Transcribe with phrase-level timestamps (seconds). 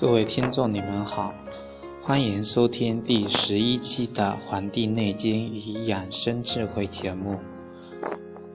[0.00, 1.34] 各位听众，你们好，
[2.08, 7.38] 欢迎收听第十一期的《黄帝内经与养生智慧》节目。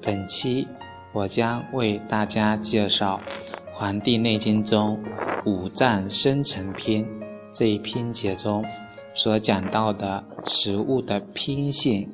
[0.02, 0.68] 本期
[1.14, 3.22] 我将为大家介绍
[3.72, 5.00] 《黄帝内经》中
[5.46, 7.08] “五脏生成篇”
[7.54, 8.66] 这一篇节中
[9.14, 12.12] 所讲到的食物的偏性，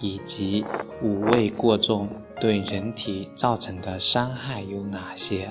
[0.00, 0.64] 以及
[1.02, 2.08] 五味过重
[2.40, 5.48] 对人体造成的伤害有哪些。《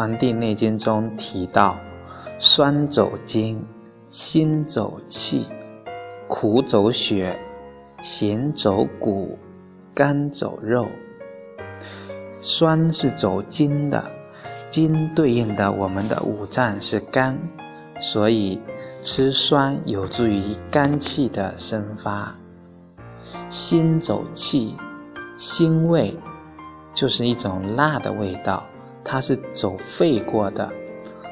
[0.00, 1.78] 黄帝内经》中提到，
[2.38, 3.62] 酸走筋，
[4.08, 5.46] 辛走气，
[6.26, 7.38] 苦走血，
[8.02, 9.38] 咸走骨，
[9.94, 10.88] 甘走肉。
[12.38, 14.02] 酸是走筋的，
[14.70, 17.38] 筋对应的我们的五脏是肝，
[18.00, 18.58] 所以
[19.02, 22.34] 吃酸有助于肝气的生发。
[23.50, 24.74] 辛走气，
[25.36, 26.16] 辛味
[26.94, 28.64] 就是一种辣的味道。
[29.04, 30.70] 它是走肺过的，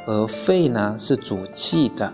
[0.06, 2.12] 而肺呢是主气的，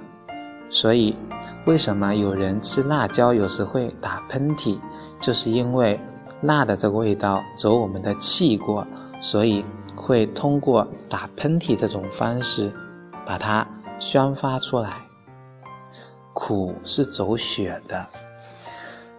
[0.68, 1.16] 所以
[1.64, 4.78] 为什么有人吃辣椒有时会打喷嚏，
[5.20, 5.98] 就是因为
[6.42, 8.86] 辣的这个味道走我们的气过，
[9.20, 12.72] 所以会通过打喷嚏这种方式
[13.24, 13.66] 把它
[13.98, 14.90] 宣发出来。
[16.32, 18.04] 苦是走血的，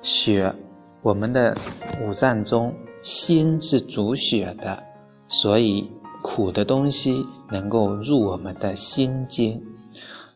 [0.02, 0.54] 血
[1.02, 1.56] 我们的
[2.04, 4.84] 五脏中心是主血的，
[5.28, 5.90] 所以。
[6.28, 9.62] 苦的东西能够入我们的心经，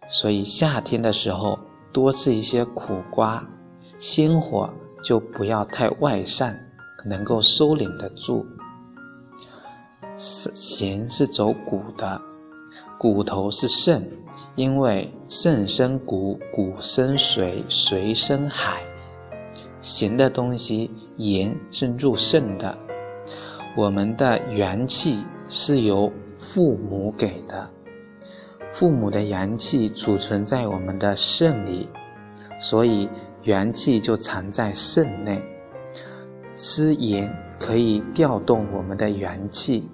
[0.08, 1.58] 所以夏天的时候
[1.92, 3.50] 多吃一些苦瓜，
[3.98, 4.70] 心火
[5.04, 6.70] 就不要太外散，
[7.06, 8.46] 能够收敛得住。
[10.16, 12.22] 咸是走骨的，
[13.00, 14.12] 骨头是肾，
[14.56, 18.84] 因为肾生骨，骨生水，水生海。
[19.82, 22.78] 咸的东西，盐是入肾的，
[23.76, 25.24] 我们的元气。
[25.52, 27.68] 是由父母给的，
[28.72, 31.90] 父母的阳气储存在我们的肾里，
[32.62, 33.10] 所以
[33.42, 35.42] 元气就藏在肾内。
[36.56, 39.90] 吃盐可以调动我们的元气，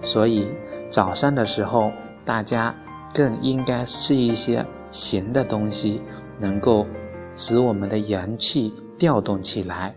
[0.00, 0.46] 所以
[0.88, 1.90] 早上的时候
[2.24, 2.72] 大家
[3.12, 6.00] 更应该吃一些咸的东西，
[6.38, 6.86] 能够
[7.34, 9.94] 使我们的元气调动起来；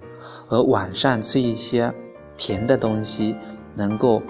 [0.49, 1.93] 而晚上吃一些
[2.35, 3.35] 甜的东西，
[3.75, 4.23] 能够。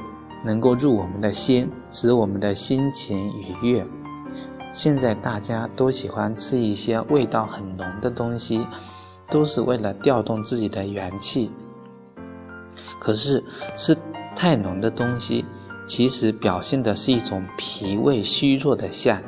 [0.43, 3.17] 能够入我们的心，使我们的心情
[3.61, 3.85] 愉悦。
[4.73, 8.65] 现在大家都喜欢吃一些味道很浓的东西，
[9.29, 11.51] 都是为了调动自己的元气。
[12.99, 13.43] 可是
[13.75, 13.97] 吃
[14.35, 15.45] 太浓的东西，
[15.87, 19.21] 其实表现的是一种脾胃虚弱的象。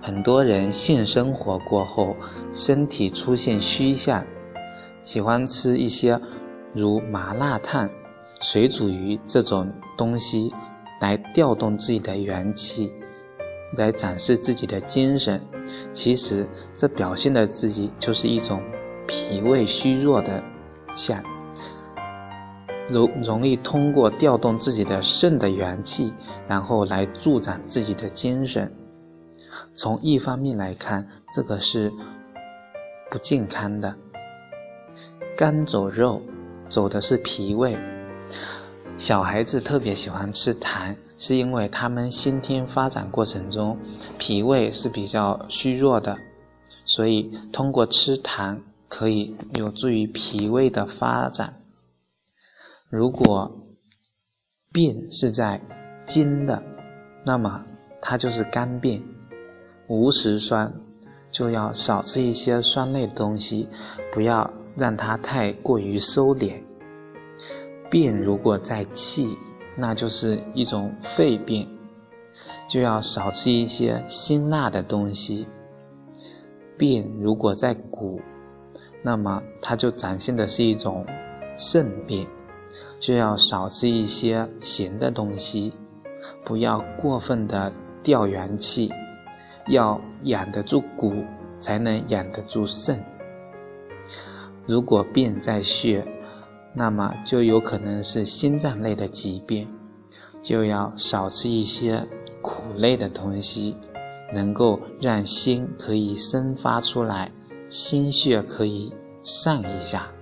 [0.00, 2.16] 很多人性生活过后，
[2.52, 4.24] 身体出现虚象，
[5.02, 6.20] 喜欢吃一些
[6.72, 7.90] 如麻辣烫。
[8.40, 10.52] 水煮鱼这种东西，
[11.00, 12.92] 来调动自己的元气，
[13.76, 15.40] 来展示自己的精神。
[15.92, 18.62] 其实这表现的自己就是一种
[19.08, 20.44] 脾胃虚弱的
[20.94, 21.22] 象，
[22.88, 26.12] 容容易通过调动自己的肾的元气，
[26.46, 28.72] 然后来助长自己的精神。
[29.74, 31.92] 从一方面来看，这个是
[33.10, 33.96] 不健康的。
[35.36, 36.22] 肝走肉，
[36.68, 37.76] 走的是脾胃。
[38.96, 43.78] 小孩子特别喜欢吃糖，是因为他们先天发展过程中
[44.18, 46.18] 脾胃是比较虚弱的，
[46.84, 51.60] 所以通过吃糖可以有助于脾胃的发展。
[52.88, 53.50] 如果
[54.72, 55.60] 病是在
[56.06, 56.62] 筋的，
[57.24, 57.64] 那么
[58.00, 59.04] 它就是肝病。
[59.88, 60.74] 无食酸，
[61.30, 63.68] 就要少吃一些酸类的东西，
[64.12, 66.62] 不要让它太过于收敛。
[67.90, 69.36] 病如果在气，
[69.76, 71.68] 那就是一种肺病，
[72.68, 75.46] 就要少吃一些辛辣的东西。
[76.76, 78.20] 病如果在骨，
[79.02, 81.06] 那么它就展现的是一种
[81.56, 82.26] 肾病，
[82.98, 85.72] 就要少吃一些咸的东西，
[86.44, 87.72] 不要过分的
[88.02, 88.92] 调元气，
[89.68, 91.24] 要养得住骨，
[91.60, 93.04] 才能养得住肾。
[94.66, 96.06] 如果病在血，
[96.78, 99.66] 那么就有可能是心脏类的疾病，
[100.42, 102.06] 就要少吃一些
[102.42, 103.78] 苦类的东西，
[104.34, 107.32] 能够让心可以生发出来，
[107.66, 108.92] 心血可以
[109.22, 110.12] 散一下。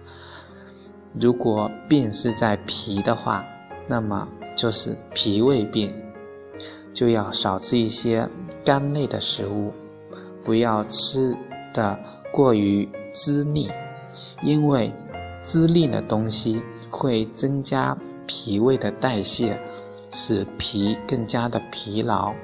[1.19, 3.45] 如果病是在脾的话，
[3.89, 5.93] 那么就是脾胃病，
[6.93, 8.29] 就要少吃一些
[8.65, 9.73] 干类的食物，
[10.45, 11.37] 不要吃
[11.73, 11.99] 的
[12.33, 13.69] 过于滋腻，
[14.41, 14.93] 因为。
[15.45, 17.97] 滋腻的东西会增加
[18.27, 19.61] 脾胃的代谢，
[20.11, 22.35] 使脾更加的疲劳。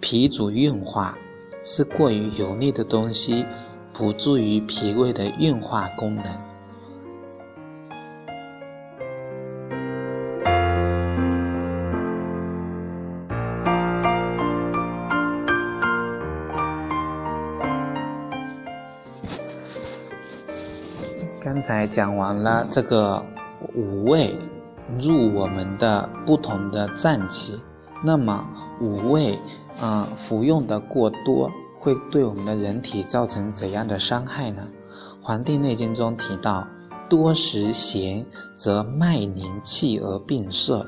[0.00, 1.18] 脾主运化，
[1.64, 3.46] 是过于油腻的东西，
[3.94, 6.49] 不助于脾胃的运化功能。
[21.70, 23.24] 才讲完了这个
[23.76, 24.36] 五味
[24.98, 27.60] 入我们的不同的脏器，
[28.02, 28.44] 那么
[28.80, 29.38] 五味
[29.80, 34.66] 啊服用的过多会对我们的人体造成怎样的伤害呢？
[35.24, 36.66] 《黄帝内经》中提到，
[37.08, 38.26] 多食咸
[38.56, 40.84] 则脉凝气而病色，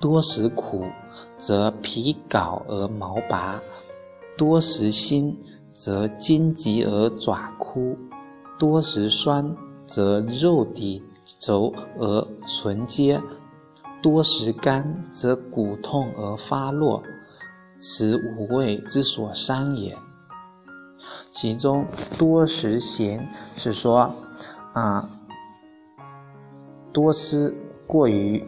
[0.00, 0.86] 多食苦
[1.36, 3.60] 则皮槁而毛拔，
[4.38, 5.38] 多食辛
[5.74, 7.96] 则筋急而爪枯，
[8.58, 9.54] 多食酸。
[9.88, 11.02] 则肉底
[11.38, 13.20] 轴而唇结，
[14.02, 17.02] 多食甘则骨痛而发落，
[17.80, 19.96] 此五味之所伤也。
[21.32, 21.86] 其中
[22.18, 24.14] 多食咸是说，
[24.74, 25.08] 啊，
[26.92, 27.54] 多吃
[27.86, 28.44] 过于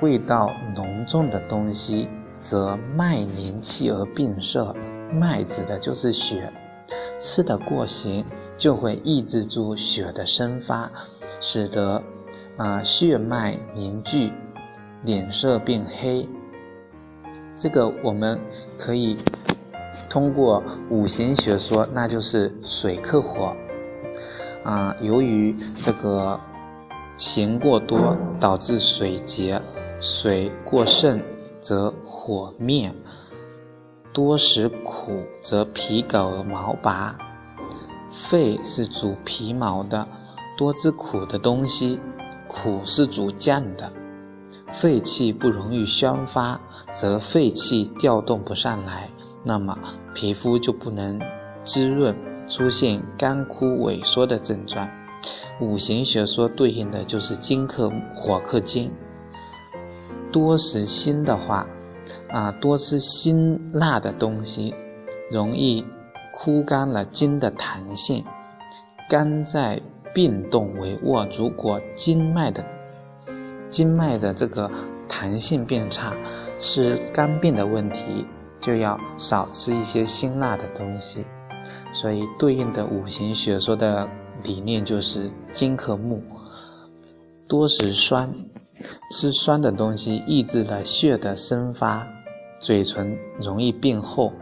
[0.00, 2.08] 味道浓重的东西，
[2.38, 4.74] 则脉凝气而病色。
[5.10, 6.52] 脉指的就是血，
[7.18, 8.24] 吃得过咸。
[8.58, 10.90] 就会抑制住血的生发，
[11.40, 12.02] 使得
[12.56, 14.32] 啊血脉凝聚，
[15.04, 16.28] 脸色变黑。
[17.56, 18.38] 这个我们
[18.76, 19.16] 可以
[20.10, 23.54] 通过五行学说，那就是水克火
[24.64, 24.94] 啊。
[25.00, 26.38] 由于这个
[27.16, 29.60] 咸过多导致水结，
[30.00, 31.22] 水过盛
[31.60, 32.92] 则火灭，
[34.12, 37.16] 多食苦则皮槁而毛拔。
[38.10, 40.06] 肺是主皮毛的，
[40.56, 42.00] 多吃苦的东西，
[42.48, 43.92] 苦是主降的，
[44.72, 46.60] 肺气不容易宣发，
[46.92, 49.10] 则肺气调动不上来，
[49.44, 49.78] 那么
[50.14, 51.20] 皮肤就不能
[51.64, 52.16] 滋润，
[52.48, 54.88] 出现干枯萎缩的症状。
[55.60, 58.90] 五行学说对应的就是金克火克金，
[60.32, 61.66] 多食辛的话，
[62.30, 64.74] 啊，多吃辛辣的东西，
[65.30, 65.84] 容易。
[66.32, 68.24] 枯干了筋的弹性，
[69.08, 69.80] 肝在
[70.14, 71.26] 病动为卧。
[71.36, 72.64] 如果经脉的
[73.68, 74.70] 经脉的这个
[75.08, 76.16] 弹性变差，
[76.58, 78.26] 是肝病的问题，
[78.60, 81.24] 就要少吃一些辛辣的东西。
[81.92, 84.08] 所以对应的五行学说的
[84.44, 86.22] 理念就是金克木，
[87.46, 88.32] 多食酸，
[89.10, 92.06] 吃酸的东西抑制了血的生发，
[92.60, 94.32] 嘴唇容易变厚。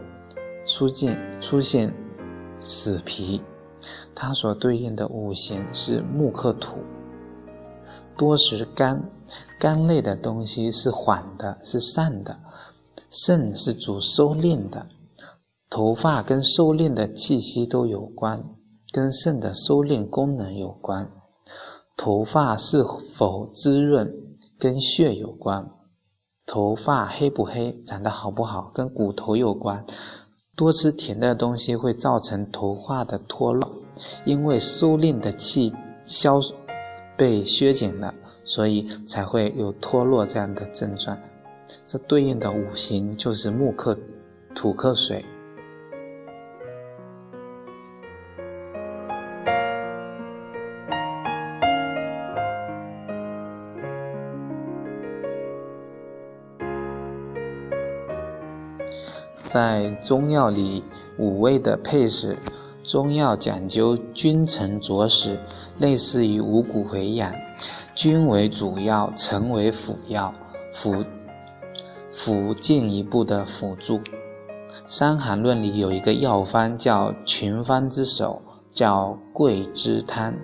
[0.67, 1.91] 出现出现
[2.57, 3.41] 死皮，
[4.13, 6.83] 它所对应的五行是木克土。
[8.17, 9.09] 多食肝，
[9.57, 12.37] 肝类的东西是缓的，是散的。
[13.09, 14.87] 肾是主收敛的，
[15.69, 18.43] 头发跟收敛的气息都有关，
[18.91, 21.09] 跟肾的收敛功能有关。
[21.95, 22.83] 头发是
[23.13, 24.13] 否滋润，
[24.59, 25.71] 跟血有关。
[26.45, 29.85] 头发黑不黑，长得好不好，跟骨头有关。
[30.57, 33.71] 多吃甜的东西会造成头发的脱落，
[34.25, 35.71] 因为收敛的气
[36.03, 36.39] 消
[37.15, 38.11] 被削减了，
[38.43, 41.15] 所以才会有脱落这样的症状。
[41.85, 43.95] 这对应的五行就是木克
[44.55, 45.23] 土克水。
[59.57, 60.83] 在中药里，
[61.17, 62.37] 五味的配食，
[62.83, 65.39] 中药讲究君臣佐使，
[65.79, 67.33] 类似于五谷回养，
[67.95, 70.31] 君为主要，臣为辅药，
[70.71, 71.03] 辅
[72.11, 73.97] 辅进一步的辅助。
[74.85, 80.35] 《伤寒论》里有一个药方叫群方之首，叫桂枝汤。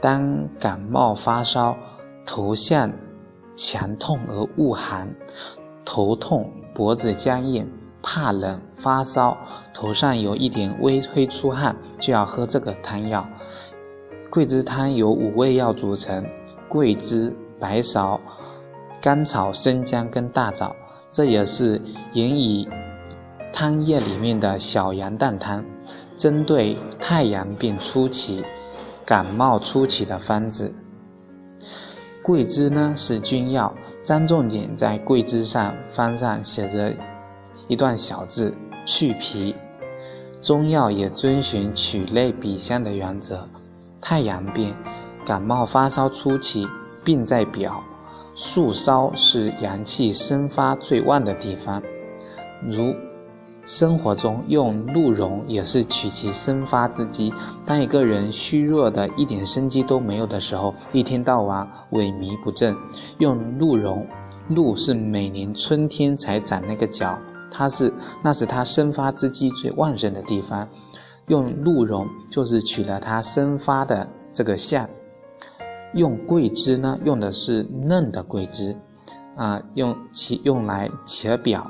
[0.00, 1.76] 当感冒发烧，
[2.26, 2.90] 头项
[3.54, 5.14] 强痛而恶寒，
[5.84, 7.70] 头痛，脖子僵硬。
[8.02, 9.36] 怕冷发烧，
[9.74, 13.28] 头上有一点微微出汗，就要喝这个汤药。
[14.30, 16.24] 桂枝汤由五味药组成：
[16.68, 18.18] 桂枝、白芍、
[19.00, 20.74] 甘草、生姜跟大枣。
[21.10, 22.68] 这也是引以
[23.52, 25.64] 汤液里面的小羊蛋汤，
[26.16, 28.44] 针对太阳病初期、
[29.04, 30.72] 感冒初期的方子。
[32.22, 36.94] 桂枝呢是君药，张仲景在桂枝上方上写着
[37.70, 38.52] 一段小字：
[38.84, 39.54] 去皮。
[40.42, 43.46] 中药也遵循取类比象的原则。
[44.00, 44.74] 太阳病、
[45.24, 46.66] 感冒发烧初期，
[47.04, 47.80] 病在表，
[48.34, 51.80] 肃烧是阳气生发最旺的地方。
[52.68, 52.92] 如
[53.64, 57.32] 生活中用鹿茸也是取其生发之机。
[57.64, 62.74] 当一个人虚弱的一点生机都没有的时候，一天到晚萎靡不振，
[63.18, 64.04] 用鹿茸，
[64.48, 67.16] 鹿是每年春天才长那个角。
[67.50, 67.92] 它是，
[68.22, 70.68] 那是它生发之机最旺盛的地方，
[71.26, 74.88] 用鹿茸就是取了它生发的这个象。
[75.94, 78.76] 用桂枝呢，用的是嫩的桂枝，
[79.36, 81.68] 啊，用其用来切表，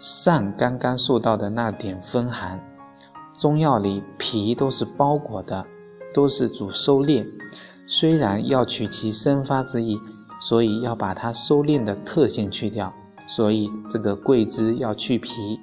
[0.00, 2.60] 散刚刚受到的那点风寒。
[3.34, 5.64] 中药里皮都是包裹的，
[6.12, 7.24] 都是主收敛，
[7.86, 10.00] 虽然要取其生发之意，
[10.40, 12.92] 所以要把它收敛的特性去掉。
[13.26, 15.60] 所以，这个桂枝要去皮。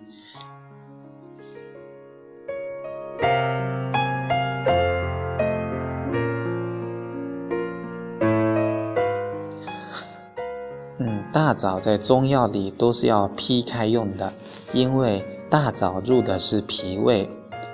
[10.99, 14.31] 嗯，大枣在中药里都是要劈开用的，
[14.73, 17.29] 因为大枣入的是脾胃，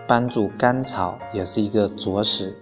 [0.08, 2.56] 帮助甘草也是一个佐食。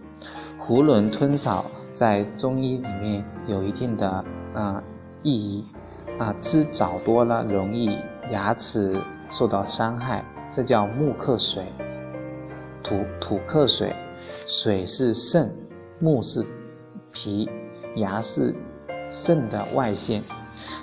[0.59, 4.83] 囫囵吞枣在中医里面有一定的啊
[5.23, 5.65] 意义。
[6.19, 7.97] 啊，吃枣多了容易
[8.31, 11.65] 牙齿受到伤害，这叫木克水，
[12.83, 13.95] 土土克水，
[14.47, 15.53] 水是肾，
[15.99, 16.45] 木是
[17.11, 17.49] 脾，
[17.95, 18.55] 牙是
[19.11, 20.23] 肾的外线，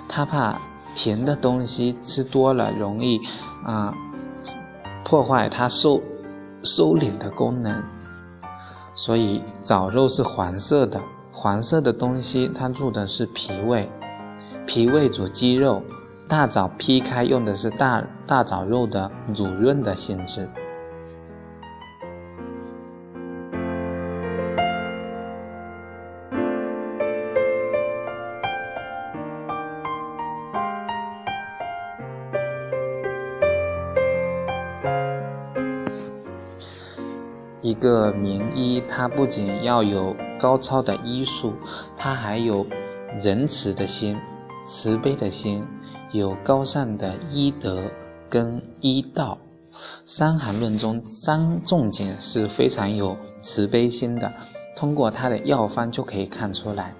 [0.07, 0.57] 他怕
[0.95, 3.19] 甜的东西吃多了容易
[3.65, 3.93] 啊
[5.03, 6.01] 破坏它收
[6.63, 7.83] 收敛的功能，
[8.93, 11.01] 所以枣肉是黄色的，
[11.31, 13.91] 黄色的东西它入的是脾胃。
[14.65, 15.83] 脾胃主肌肉，
[16.27, 20.49] 大枣劈开用的是大大枣肉的乳润的性质。
[37.61, 41.53] 一个名医，他不仅要有高超的医术，
[41.95, 42.65] 他还有
[43.19, 44.17] 仁慈的心。
[44.65, 45.63] 慈悲的心，
[46.11, 47.83] 有高尚的医德
[48.27, 49.37] 跟医道。
[50.05, 54.33] 《伤寒论》中，张仲景是非常有慈悲心的。
[54.75, 56.93] 通过他的药方就可以看出来。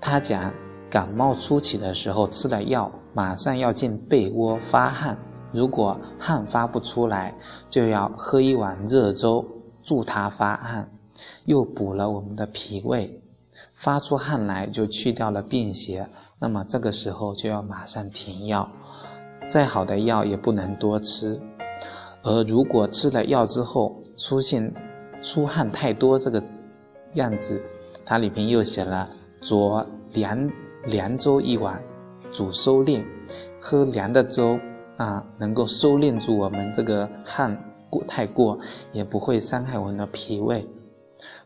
[0.00, 0.54] 他讲，
[0.88, 5.18] 感冒初期的时候吃了药，马上要进被窝发汗。
[5.52, 7.34] 如果汗发不出来，
[7.68, 9.44] 就要喝一碗热粥
[9.82, 10.92] 助他发汗，
[11.46, 13.20] 又补了我们的脾胃。
[13.72, 16.08] 发出汗来就去掉了病邪。
[16.44, 18.70] 那么这个时候就要马上停药，
[19.48, 21.40] 再好的药也不能多吃。
[22.22, 24.70] 而如果吃了药之后出现
[25.22, 26.44] 出汗太多这个
[27.14, 27.62] 样子，
[28.04, 29.08] 它里边又写了
[29.40, 30.50] 酌凉
[30.84, 31.82] 凉粥一碗，
[32.30, 33.02] 主收敛，
[33.58, 34.60] 喝凉的粥
[34.98, 37.58] 啊，能够收敛住我们这个汗
[37.88, 38.58] 过太过，
[38.92, 40.68] 也不会伤害我们的脾胃。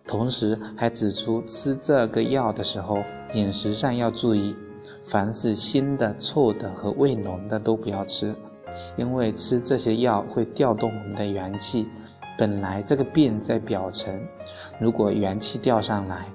[0.08, 2.98] 同时还指出吃这个药的时候，
[3.34, 4.56] 饮食上要注意。
[5.08, 8.34] 凡是腥的、臭的和味浓的都不要吃，
[8.96, 11.88] 因为吃这些药会调动我们的元气。
[12.38, 14.20] 本来这个病在表层，
[14.78, 16.26] 如果元气调上来，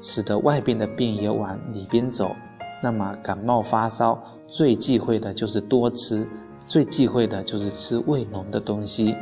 [0.00, 2.34] 使得外边的病也往里边走，
[2.82, 6.26] 那么感冒发烧最忌讳的就是多吃，
[6.66, 9.14] 最忌讳的就是吃味浓的东西。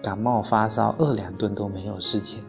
[0.00, 2.44] 感冒发烧饿两顿都没有事情。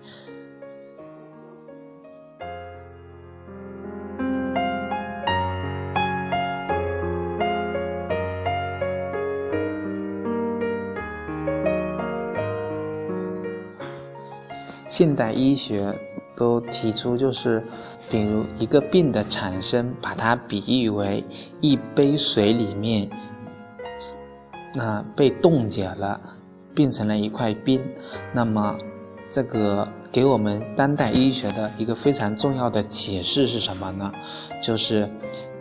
[14.97, 15.95] 现代医学
[16.35, 17.61] 都提出，就是
[18.09, 21.23] 比如一个病的产生，把它比喻为
[21.61, 23.07] 一杯水里面，
[24.73, 26.19] 那被冻结了，
[26.73, 27.79] 变成了一块冰。
[28.33, 28.75] 那么，
[29.29, 34.11] 这个给我们当代医学的一个非常重要的解释是什么呢？
[34.63, 35.07] 就是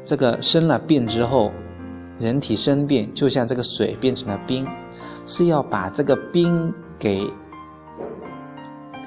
[0.03, 1.53] 这个生了病之后，
[2.19, 4.67] 人体生病就像这个水变成了冰，
[5.27, 7.21] 是要把这个冰给。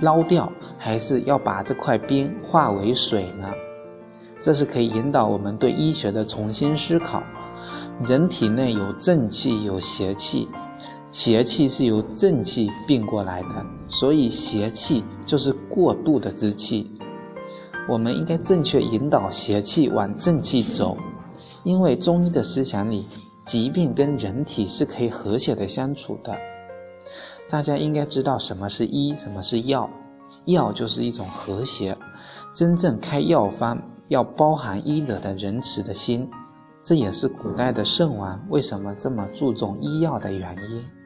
[0.02, 3.50] 捞掉，还是要把这块冰化为水呢？
[4.40, 7.22] 这是可以引导我们对医学的重新思考。
[8.06, 10.48] 人体内有正气，有邪气，
[11.12, 16.90] 邪气是由正气并过来的，所以邪气就是过度的之气。
[17.90, 20.96] 我们应该正确引导邪气往正气走，
[21.64, 23.06] 因为中医的思想里，
[23.44, 26.38] 疾病跟人体是可以和谐的相处的。
[27.50, 29.90] 大家应该知道什么是医，什么是药。
[30.46, 31.98] 药就是一种和谐，
[32.54, 36.30] 真正开药方要包含医者的仁慈的心。
[36.82, 40.99] 这也是古代的圣王为什么这么注重医药的原因。